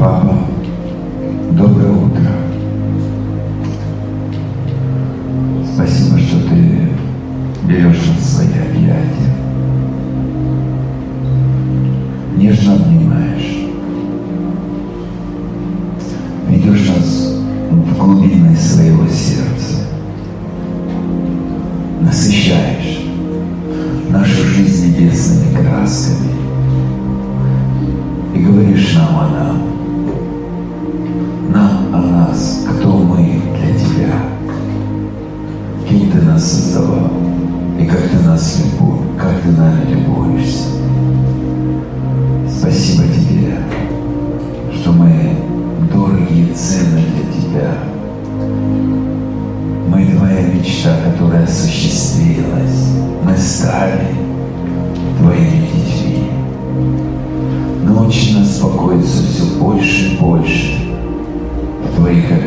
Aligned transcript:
Папа, 0.00 0.34
доброе 1.52 1.92
утро. 1.92 2.32
Спасибо, 5.74 6.18
что 6.18 6.48
ты 6.48 6.88
берешь 7.68 7.98
в 7.98 8.24
свои 8.24 8.46
объятия. 8.46 9.34
Нежно 12.34 12.76
обнимаешь. 12.76 13.68
Ведешь 16.48 16.88
нас 16.88 17.34
в 17.70 17.98
глубины 17.98 18.56
своего 18.56 19.06
сердца. 19.06 19.84
Насыщаешь 22.00 23.04
нашу 24.08 24.44
жизнь 24.44 24.98
небесными 24.98 25.54
красками. 25.56 26.30
И 28.34 28.38
говоришь 28.38 28.94
нам 28.94 29.16
о. 29.18 29.28
Нам 29.28 29.79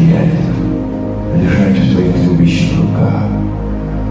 Объятиях, 0.03 0.55
лежать 1.37 1.79
в 1.79 1.93
Твоих 1.93 2.15
любящих 2.25 2.77
руках. 2.77 3.23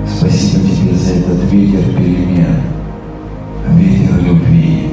Спасибо 0.08 0.64
Тебе 0.66 0.94
за 0.94 1.14
этот 1.16 1.52
ветер 1.52 1.84
перемен, 1.94 2.62
ветер 3.76 4.14
любви, 4.22 4.90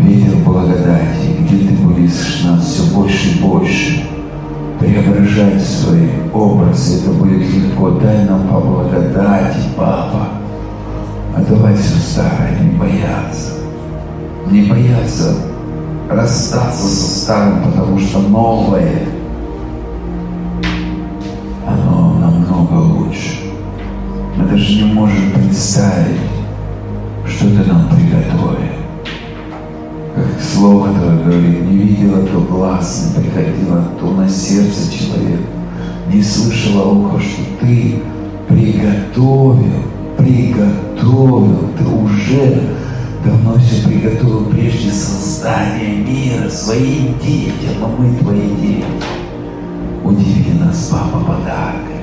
ветер 0.00 0.36
благодати, 0.44 1.38
где 1.40 1.68
Ты 1.68 1.74
будешь 1.76 2.42
нас 2.44 2.62
все 2.66 2.94
больше 2.94 3.38
и 3.38 3.42
больше 3.42 4.04
преображать 4.80 5.62
свой 5.62 6.10
образ. 6.34 7.00
Это 7.00 7.10
будет 7.12 7.40
легко. 7.40 7.90
Дай 7.92 8.26
нам 8.26 8.48
по 8.48 8.60
благодати, 8.60 9.60
Папа, 9.76 10.28
отдавать 11.34 11.78
все 11.78 11.96
старое, 11.96 12.60
не 12.60 12.76
бояться. 12.76 13.54
Не 14.50 14.62
бояться 14.62 15.34
расстаться 16.10 16.86
со 16.86 17.20
старым, 17.20 17.62
потому 17.64 17.98
что 17.98 18.18
новое, 18.18 19.17
даже 24.58 24.74
не 24.74 24.92
можем 24.92 25.30
представить, 25.30 26.18
что 27.24 27.44
ты 27.44 27.64
нам 27.64 27.88
приготовил. 27.88 28.58
Как 30.16 30.42
слово 30.42 30.92
Твое 30.94 31.18
говорит, 31.22 31.62
не 31.62 31.78
видела, 31.78 32.26
то 32.26 32.40
глаз 32.40 33.14
не 33.16 33.22
приходило, 33.22 33.84
то 34.00 34.10
на 34.10 34.28
сердце 34.28 34.92
человек 34.92 35.40
не 36.12 36.20
слышала 36.20 36.90
ухо, 36.90 37.20
что 37.20 37.42
ты 37.60 38.02
приготовил, 38.48 39.84
приготовил, 40.16 41.70
ты 41.78 41.84
уже 41.84 42.60
давно 43.24 43.54
все 43.58 43.86
приготовил 43.86 44.46
прежде 44.46 44.90
создания 44.90 45.98
мира 45.98 46.50
своим 46.50 47.16
детям, 47.20 47.84
а 47.84 47.94
мы 47.96 48.12
твои 48.16 48.56
дети. 48.60 48.84
Удиви 50.02 50.58
нас, 50.58 50.88
Папа, 50.90 51.20
подарками. 51.20 51.97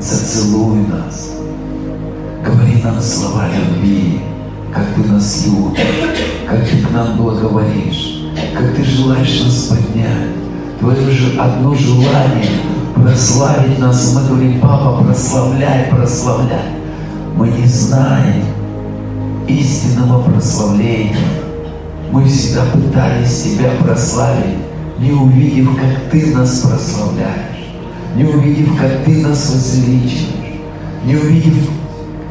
Зацелуй 0.00 0.86
нас. 0.86 1.32
Говори 2.44 2.82
нам 2.82 3.00
слова 3.00 3.44
любви, 3.48 4.20
как 4.72 4.84
ты 4.94 5.10
нас 5.10 5.46
любишь, 5.46 5.80
как 6.48 6.68
ты 6.68 6.78
к 6.78 6.90
нам 6.90 7.16
благоволишь, 7.16 8.24
как 8.54 8.74
ты 8.76 8.84
желаешь 8.84 9.42
нас 9.42 9.54
поднять. 9.64 10.36
Твое 10.78 11.10
же 11.10 11.40
одно 11.40 11.74
желание 11.74 12.60
прославить 12.94 13.78
нас. 13.78 14.14
Мы 14.14 14.28
говорим, 14.28 14.60
Папа, 14.60 15.02
прославляй, 15.02 15.86
прославляй. 15.90 16.76
Мы 17.34 17.48
не 17.48 17.66
знаем, 17.66 18.44
истинного 19.48 20.22
прославления. 20.22 21.16
Мы 22.12 22.24
всегда 22.26 22.64
пытались 22.72 23.42
Тебя 23.42 23.70
прославить, 23.82 24.58
не 24.98 25.12
увидев, 25.12 25.74
как 25.76 26.10
Ты 26.10 26.34
нас 26.34 26.60
прославляешь, 26.60 27.55
не 28.16 28.24
увидев, 28.24 28.76
как 28.78 29.04
Ты 29.04 29.22
нас 29.26 29.50
возвеличиваешь, 29.50 30.60
не 31.04 31.16
увидев, 31.16 31.70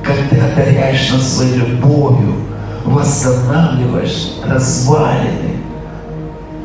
как 0.04 0.18
Ты 0.30 0.38
одаряешь 0.38 1.12
нас 1.12 1.36
своей 1.36 1.58
любовью, 1.58 2.34
восстанавливаешь 2.84 4.34
развалины. 4.44 5.58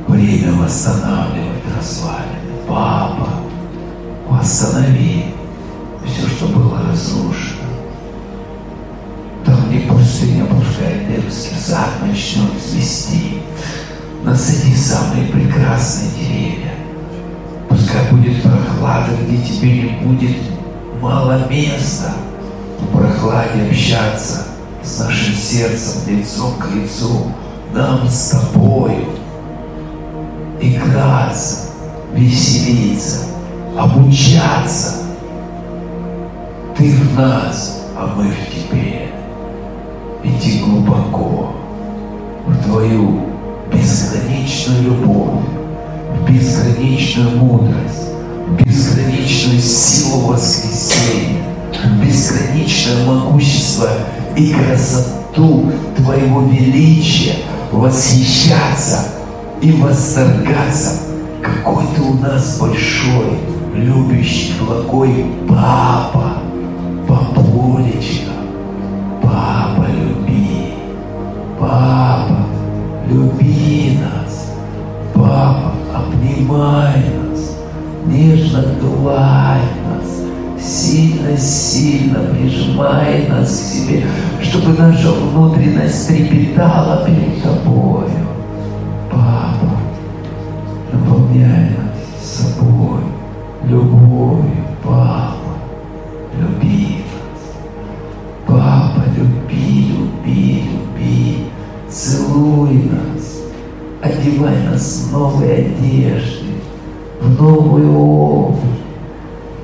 Время 0.08 0.52
восстанавливать 0.54 1.62
развалины. 1.76 2.40
Папа, 2.66 3.28
восстанови 4.28 5.26
все, 6.06 6.26
что 6.26 6.46
было 6.46 6.80
разрушено. 6.90 7.60
Там, 9.44 9.68
где 9.68 9.80
пустыня 9.80 10.46
пускай 10.46 11.04
Эдемский 11.04 11.56
сад 11.58 11.90
начнет 12.02 12.50
цвести. 12.60 13.42
Насади 14.24 14.74
самые 14.74 15.26
прекрасные 15.28 16.10
деревья. 16.18 16.69
Пускай 17.90 18.12
будет 18.12 18.42
прохлада, 18.42 19.10
где 19.20 19.42
тебе 19.42 19.82
не 19.82 19.88
будет 20.04 20.36
мало 21.00 21.48
места. 21.48 22.12
В 22.78 22.96
прохладе 22.96 23.68
общаться 23.68 24.46
с 24.84 25.00
нашим 25.00 25.34
сердцем, 25.34 26.02
лицом 26.06 26.54
к 26.54 26.70
лицу. 26.72 27.32
Нам 27.74 28.06
с 28.08 28.30
тобою 28.30 29.06
играться, 30.60 31.70
веселиться, 32.14 33.26
обучаться. 33.76 35.02
Ты 36.76 36.92
в 36.92 37.18
нас, 37.18 37.86
а 37.96 38.14
мы 38.16 38.28
в 38.28 38.54
тебе 38.54 39.08
идти 40.22 40.60
глубоко 40.60 41.54
в 42.46 42.64
Твою 42.64 43.29
безграничную 47.20 47.36
мудрость, 47.36 48.08
в 48.46 48.62
безграничную 48.64 49.60
силу 49.60 50.28
воскресения, 50.28 51.42
в 51.84 52.04
безграничное 52.04 53.06
могущество 53.06 53.88
и 54.36 54.52
красоту 54.52 55.70
Твоего 55.96 56.42
величия, 56.42 57.36
восхищаться 57.70 59.08
и 59.60 59.72
восторгаться, 59.72 61.02
какой 61.42 61.84
Ты 61.94 62.02
у 62.02 62.14
нас 62.14 62.58
большой, 62.58 63.38
любящий, 63.74 64.54
благой 64.60 65.26
Папа, 65.48 66.38
Папулечка, 67.06 68.32
Папа, 69.22 69.86
люби, 69.88 70.74
Папа, 71.58 72.46
люби 73.06 73.98
нас, 74.00 74.52
Папа, 75.14 75.59
обнимай 76.40 76.94
нас, 76.94 77.56
нежно 78.06 78.64
гладь 78.80 79.60
нас, 79.86 80.62
сильно-сильно 80.62 82.20
прижимай 82.32 83.26
нас 83.28 83.48
к 83.48 83.62
себе, 83.62 84.04
чтобы 84.42 84.78
наша 84.78 85.10
внутренность 85.12 86.08
трепетала 86.08 87.04
перед 87.06 87.42
Тобою. 87.42 88.10
Папа, 89.10 89.76
наполняй 90.92 91.70
нас 91.70 92.26
собой, 92.26 93.02
любовью, 93.64 94.64
Папа, 94.82 95.19
одевай 104.20 104.56
нас 104.64 105.06
в 105.08 105.12
новые 105.12 105.66
одежды, 105.66 106.46
в 107.20 107.40
новую 107.40 107.98
обувь, 107.98 108.58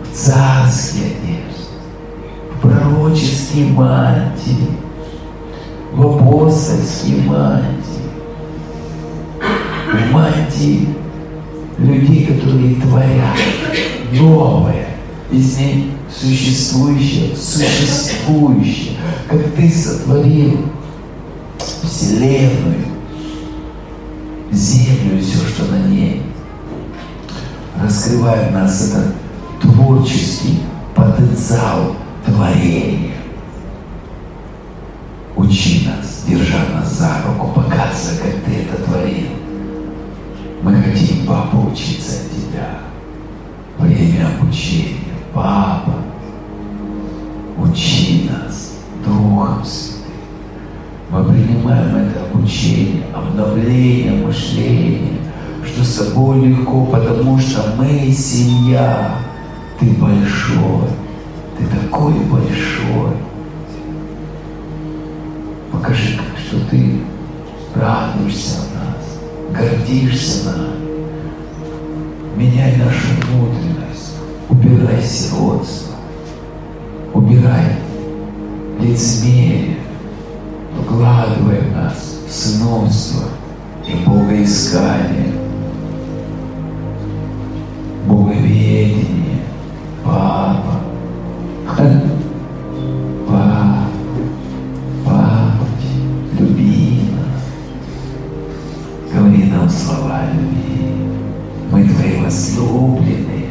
в 0.03 0.17
царские 0.17 1.06
одежды, 1.06 1.75
в 2.55 2.61
пророческие 2.61 3.67
мантии, 3.67 4.69
в 5.93 6.00
апостольские 6.00 7.23
мантии, 7.23 7.67
в 9.93 10.12
мантии 10.12 10.88
людей, 11.79 12.26
которые 12.26 12.76
творят 12.76 13.37
новое, 14.12 14.87
из 15.31 15.59
ней 15.59 15.93
существующее, 16.09 17.37
существующее, 17.37 18.97
как 19.29 19.43
ты 19.55 19.70
сотворил 19.70 20.61
Вселенную, 21.82 22.95
землю 24.50 25.19
и 25.19 25.20
все, 25.20 25.46
что 25.46 25.64
на 25.66 25.88
ней. 25.88 26.22
Раскрывает 27.81 28.52
нас 28.52 28.90
этот 28.90 29.14
творческий 29.60 30.60
потенциал 30.94 31.96
творения. 32.25 33.16
Учи 35.37 35.87
нас, 35.87 36.25
держа 36.26 36.58
нас 36.72 36.98
за 36.98 37.22
руку, 37.26 37.48
показывай, 37.48 38.19
как 38.19 38.44
ты 38.44 38.62
это 38.62 38.82
творил. 38.82 39.28
Мы 40.62 40.82
хотим, 40.82 41.26
Папа, 41.26 41.56
учиться 41.56 42.22
от 42.22 42.31
Тебя. 42.31 42.78
Время 43.78 44.28
обучения. 44.38 44.96
Папа, 45.34 45.92
учи 47.58 48.31
нас 48.31 48.78
Духом 49.04 49.62
Святым. 49.64 49.95
Мы 51.08 51.23
принимаем 51.25 51.97
это 51.97 52.25
обучение, 52.25 53.05
обновление 53.14 54.25
мышления, 54.25 55.19
что 55.64 55.85
с 55.85 55.88
собой 55.88 56.41
легко, 56.41 56.85
потому 56.87 57.38
что 57.38 57.75
мы 57.79 58.11
семья. 58.11 59.19
Ты 59.79 59.91
большой, 59.91 60.88
ты 61.58 61.67
такой 61.67 62.14
большой. 62.14 63.12
Покажи, 65.70 66.19
что 66.37 66.58
ты 66.70 67.00
радуешься 67.75 68.62
о 68.62 68.79
нас, 68.79 69.61
гордишься 69.61 70.50
нами. 70.50 70.76
Меняй 72.37 72.76
нашу 72.76 73.06
внутренность, 73.29 74.17
убирай 74.49 75.02
сиротство, 75.02 75.94
убирай 77.14 77.76
лицемерие, 78.81 79.76
укладывай 80.81 81.70
нас 81.75 82.20
в 82.26 82.32
сыновство 82.32 83.25
и 83.87 84.05
богоискание, 84.05 85.32
боговедение, 88.06 89.43
папа. 90.05 90.81
Папа, 93.28 93.88
папочка, 95.05 96.38
люби 96.38 97.11
нас. 97.11 97.43
Говори 99.12 99.44
нам 99.50 99.69
слова 99.69 100.23
любви. 100.32 101.06
Мы 101.73 101.88
твои 101.88 102.23
возлюбленные. 102.23 103.49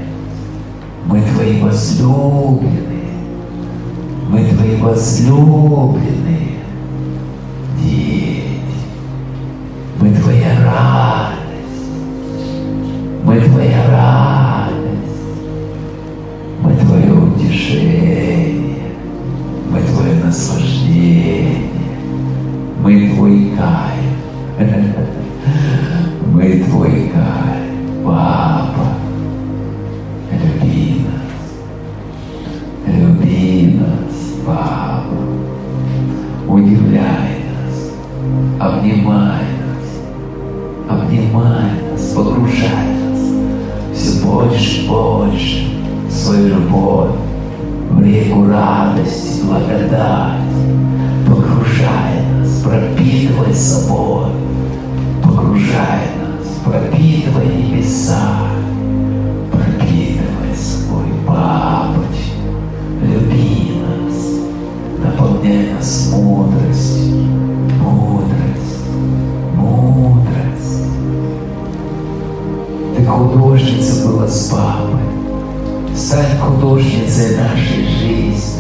Мы 1.06 1.22
твои 1.22 1.62
возлюбленные. 1.62 3.12
Мы 4.30 4.46
твои 4.46 4.78
возлюбленные. 4.78 6.45
Мы 13.36 13.42
твоя 13.42 13.84
радость. 13.92 15.24
Мы 16.62 16.74
твое 16.74 17.12
утешение. 17.12 18.62
Мы 19.70 19.82
твое 19.82 20.24
наслаждение. 20.24 21.58
Мы 22.82 23.10
твой 23.10 23.52
кайф. 23.58 24.58
Мы 26.32 26.64
твой 26.64 27.12
кайф, 27.14 28.06
папа. 28.06 28.88
Люби 30.32 31.06
нас. 31.06 31.46
Люби 32.88 33.80
нас, 33.82 34.18
папа. 34.46 35.18
Удивляй 36.48 37.44
нас. 37.52 37.92
Обнимай 38.62 39.44
нас. 39.60 39.88
Обнимай 40.90 41.72
нас. 41.92 42.14
Погружай 42.16 42.70
нас. 42.70 43.05
Больше 44.46 44.88
больше 44.88 45.68
свою 46.12 46.50
любовь, 46.50 47.16
в 47.90 48.04
реку 48.04 48.46
радости, 48.48 49.42
благодать. 49.44 50.40
Погружай 51.28 52.22
нас, 52.32 52.62
пропитывай 52.64 53.56
собой, 53.56 54.28
погружай 55.24 56.10
нас, 56.22 56.48
пропитывай 56.64 57.48
небеса, 57.48 58.38
пропитывай 59.52 60.56
собой, 60.56 61.08
папочка, 61.26 62.46
люби 63.02 63.82
нас, 63.82 64.26
наполняй 65.04 65.74
нас 65.74 66.12
мудростью, 66.14 66.95
Художница 73.08 74.08
была 74.08 74.28
с 74.28 74.48
папой. 74.48 75.00
Стань 75.96 76.40
художницей 76.40 77.38
нашей 77.38 77.88
жизни. 77.88 78.55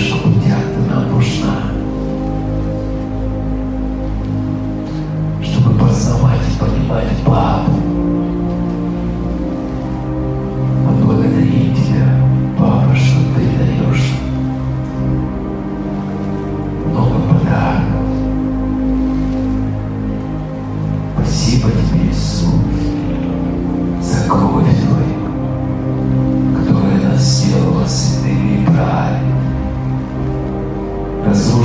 В 0.00 0.02
наших 0.02 0.22
путях 0.22 0.58
ты 0.74 0.90
нам 0.90 1.10
нужна. 1.10 1.62
Чтобы 1.62 1.79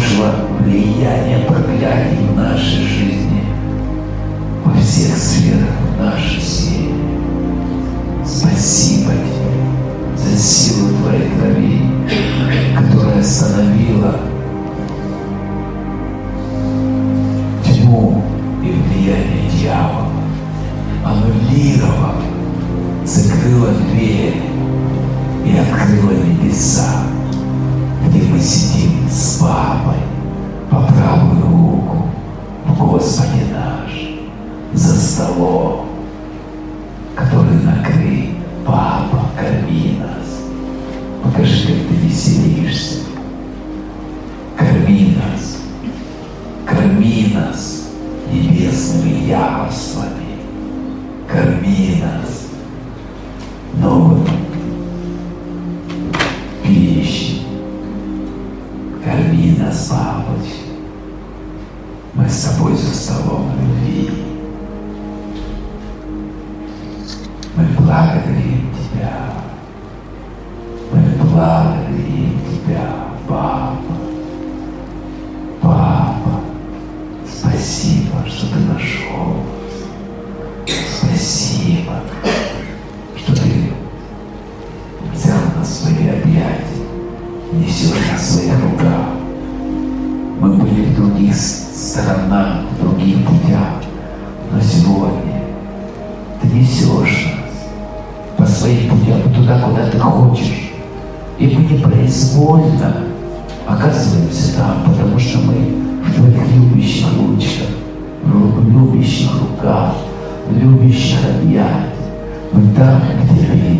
разрушила 0.06 0.36
влияние 0.60 1.40
проклятий 1.48 2.26
в 2.32 2.36
нашей 2.36 2.84
жизни, 2.84 3.44
во 4.64 4.74
всех 4.80 5.18
сферах 5.18 5.70
нашей 6.00 6.42
семьи. 6.42 6.94
Спасибо 8.26 9.12
Тебе 9.12 10.18
за 10.18 10.38
силу 10.38 10.90
Твоей 10.98 11.30
крови, 11.30 11.82
которая 12.76 13.20
остановила 13.20 14.20
Корми 59.06 59.56
нас, 59.60 59.88
папочка. 59.88 60.66
Мы 62.16 62.28
с 62.28 62.42
тобой 62.46 62.76
за 62.76 62.92
столом 62.92 63.52
любви. 63.62 64.10
Мы 67.56 67.66
благодарим 67.78 68.74
Тебя. 68.74 69.12
Мы 70.92 71.02
благодарим 71.20 71.75
сторонах, 91.96 92.58
в 92.72 92.84
других 92.84 93.26
путях, 93.26 93.82
но 94.52 94.60
сегодня 94.60 95.44
ты 96.42 96.48
несешь 96.48 97.34
нас 97.34 98.38
по 98.38 98.46
своим 98.46 98.90
путям 98.90 99.22
туда, 99.34 99.60
куда 99.60 99.90
ты 99.90 99.98
хочешь. 99.98 100.74
И 101.40 101.48
мы 101.48 101.64
непроизвольно 101.64 102.98
оказываемся 103.66 104.58
там, 104.58 104.84
потому 104.86 105.18
что 105.18 105.40
мы 105.40 105.54
в 106.04 106.14
твоих 106.16 106.56
любящих 106.56 107.08
ручках, 107.18 107.70
в 108.24 108.70
любящих 108.70 109.32
руках, 109.40 109.94
в 110.50 110.58
любящих 110.58 111.20
объятиях. 111.26 111.94
Мы 112.52 112.74
там, 112.76 113.02
где 113.24 113.46
ты. 113.46 113.80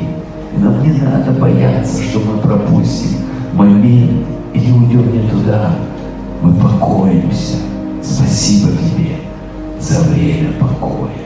Нам 0.58 0.82
не 0.84 1.02
надо 1.02 1.32
бояться, 1.32 2.02
что 2.02 2.20
мы 2.20 2.38
пропустим 2.38 3.20
момент 3.54 4.26
или 4.54 4.72
уйдем 4.72 5.12
не 5.12 5.30
туда. 5.30 5.65
За 10.16 10.22
время 10.22 10.54
покоя, 10.54 11.25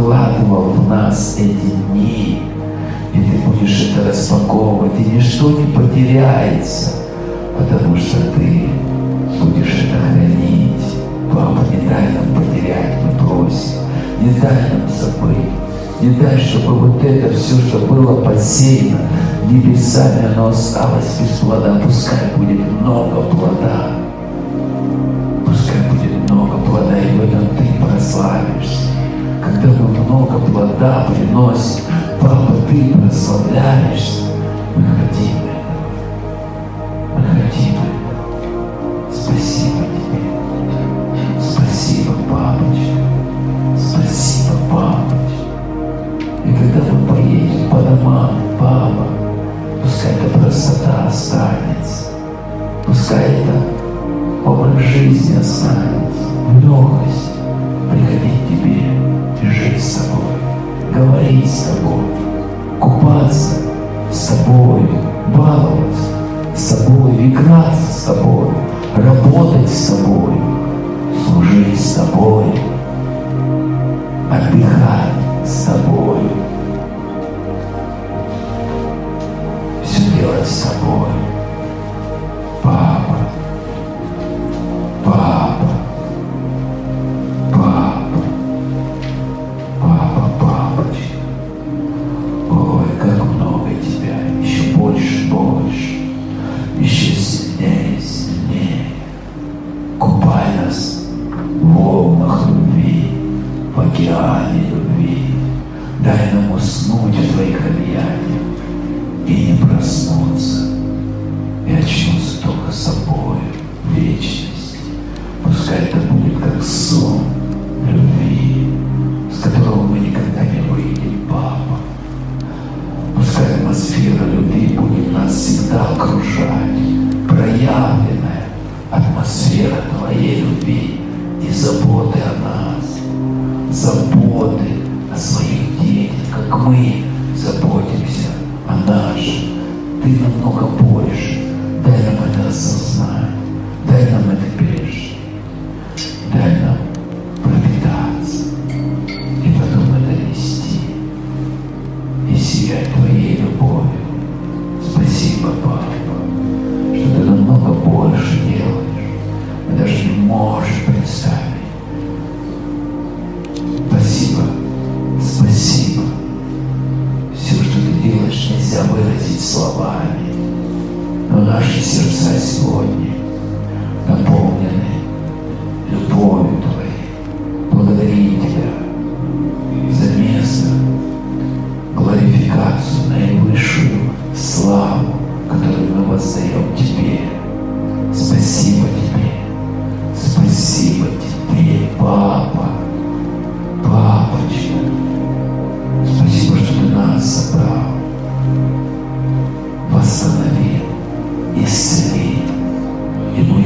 вкладывал 0.00 0.70
в 0.70 0.88
нас 0.88 1.36
эти 1.38 1.70
дни, 1.90 2.42
и 3.12 3.18
ты 3.18 3.38
будешь 3.46 3.92
это 3.92 4.08
распаковывать, 4.08 4.98
и 4.98 5.16
ничто 5.16 5.50
не 5.50 5.72
потеряется, 5.72 6.92
потому 7.58 7.96
что 7.96 8.16
ты 8.34 8.70
будешь 9.38 9.84
это 9.84 9.98
хранить. 10.00 10.70
Папа, 11.32 11.60
не 11.70 11.86
дай 11.86 12.12
нам 12.12 12.34
потерять, 12.34 12.96
мы 13.04 13.26
просим. 13.26 13.80
Не 14.22 14.30
дай 14.40 14.70
нам 14.72 14.88
забыть. 14.88 15.50
Не 16.00 16.10
дай, 16.14 16.38
чтобы 16.38 16.78
вот 16.78 17.04
это 17.04 17.34
все, 17.34 17.56
что 17.56 17.78
было 17.80 18.22
посеяно 18.22 19.00
небесами, 19.50 20.32
оно 20.32 20.48
осталось 20.48 21.18
без 21.20 21.38
плода. 21.38 21.80
Пускай 21.84 22.18
будет 22.36 22.60
много 22.80 23.22
плода. 23.22 23.90
Пускай 25.46 25.90
будет 25.90 26.30
много 26.30 26.56
плода, 26.58 26.98
и 26.98 27.18
в 27.18 27.22
этом 27.22 27.48
ты 27.56 27.64
прославишься. 27.84 28.89
Когда 29.54 29.82
много 29.82 30.38
плода 30.38 31.06
приносим, 31.08 31.84
Папа, 32.20 32.52
ты 32.68 32.94
прославляешься. 32.94 34.24
Мы 34.76 34.82
хотим. 34.84 35.36
Мы 37.16 37.22
хотим. 37.24 37.76
Спасибо 39.10 39.84
тебе. 39.86 40.20
Спасибо, 41.40 42.12
папочка. 42.28 43.00
Спасибо, 43.78 44.54
папочка. 44.70 45.48
И 46.44 46.52
когда 46.52 46.92
мы 46.92 47.08
поедем 47.08 47.70
по 47.70 47.76
домам, 47.76 48.34
папа, 48.58 49.06
пускай 49.82 50.12
эта 50.12 50.38
простота 50.38 51.06
останется. 51.08 52.08
Пускай 52.84 53.24
это 53.24 53.64
образ 54.44 54.84
жизни 54.84 55.38
останется. 55.38 56.28
В 56.48 56.60
говорить 61.30 61.50
с 61.50 61.62
тобой, 61.64 62.04
купаться 62.80 63.56
с 64.10 64.26
тобой, 64.28 64.82
баловаться 65.36 66.02
с 66.56 66.68
тобой, 66.74 67.28
играться 67.28 67.92
с 67.92 68.02
тобой, 68.04 68.48
работать 68.96 69.68
с 69.68 69.92
тобой, 69.92 70.34
служить 71.24 71.80
с 71.80 71.94
тобой, 71.94 72.46
отдыхать 74.30 75.46
с 75.46 75.64
тобой, 75.64 76.18
все 79.84 80.02
делать 80.18 80.46
с 80.46 80.62
тобой. 80.62 80.79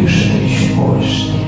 грешишь 0.05 0.77
больше. 0.77 1.44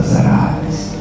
todas 0.00 0.16
as. 0.16 0.99